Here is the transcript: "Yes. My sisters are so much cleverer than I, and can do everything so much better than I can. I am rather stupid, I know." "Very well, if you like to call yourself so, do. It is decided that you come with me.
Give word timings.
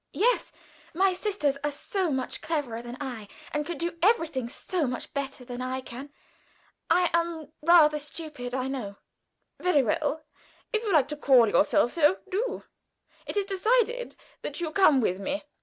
"Yes. 0.13 0.51
My 0.95 1.13
sisters 1.13 1.59
are 1.63 1.69
so 1.69 2.09
much 2.09 2.41
cleverer 2.41 2.81
than 2.81 2.97
I, 2.99 3.27
and 3.51 3.67
can 3.67 3.77
do 3.77 3.99
everything 4.01 4.49
so 4.49 4.87
much 4.87 5.13
better 5.13 5.45
than 5.45 5.61
I 5.61 5.81
can. 5.81 6.09
I 6.89 7.11
am 7.13 7.51
rather 7.61 7.99
stupid, 7.99 8.55
I 8.55 8.67
know." 8.67 8.97
"Very 9.59 9.83
well, 9.83 10.23
if 10.73 10.81
you 10.81 10.91
like 10.91 11.07
to 11.09 11.15
call 11.15 11.47
yourself 11.47 11.91
so, 11.91 12.17
do. 12.31 12.63
It 13.27 13.37
is 13.37 13.45
decided 13.45 14.15
that 14.41 14.59
you 14.59 14.71
come 14.71 15.01
with 15.01 15.19
me. 15.19 15.43